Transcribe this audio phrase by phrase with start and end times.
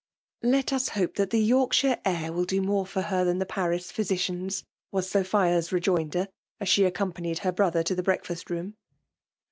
[0.27, 3.45] *' "Let ulr hope that the Yorkshire air mil do more for her than the
[3.45, 6.27] Paris physicians/' was SophiaV vejoioder,
[6.59, 8.73] as she accompanied her brother to the bteakfast room.